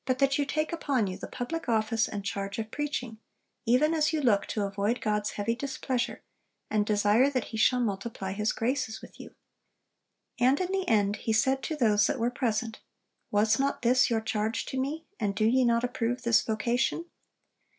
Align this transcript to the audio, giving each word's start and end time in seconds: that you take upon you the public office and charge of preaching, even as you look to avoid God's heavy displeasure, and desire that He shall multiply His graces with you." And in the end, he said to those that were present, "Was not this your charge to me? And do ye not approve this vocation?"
that 0.07 0.39
you 0.39 0.45
take 0.47 0.73
upon 0.73 1.05
you 1.05 1.15
the 1.15 1.27
public 1.27 1.69
office 1.69 2.07
and 2.07 2.25
charge 2.25 2.57
of 2.57 2.71
preaching, 2.71 3.19
even 3.67 3.93
as 3.93 4.11
you 4.11 4.19
look 4.19 4.47
to 4.47 4.65
avoid 4.65 4.99
God's 4.99 5.33
heavy 5.33 5.53
displeasure, 5.55 6.23
and 6.71 6.87
desire 6.87 7.29
that 7.29 7.43
He 7.53 7.57
shall 7.57 7.79
multiply 7.81 8.31
His 8.33 8.51
graces 8.51 8.99
with 9.03 9.19
you." 9.19 9.35
And 10.39 10.59
in 10.59 10.71
the 10.71 10.87
end, 10.87 11.17
he 11.17 11.33
said 11.33 11.61
to 11.61 11.75
those 11.75 12.07
that 12.07 12.17
were 12.17 12.31
present, 12.31 12.79
"Was 13.29 13.59
not 13.59 13.83
this 13.83 14.09
your 14.09 14.21
charge 14.21 14.65
to 14.65 14.79
me? 14.79 15.05
And 15.19 15.35
do 15.35 15.45
ye 15.45 15.63
not 15.63 15.83
approve 15.83 16.23
this 16.23 16.41
vocation?" 16.41 17.05